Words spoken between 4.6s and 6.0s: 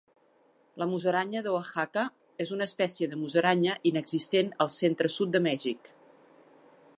al centre-sud de Mèxic.